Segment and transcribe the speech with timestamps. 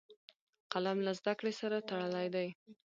[0.73, 2.47] قلم له زده کړې سره تړلی دی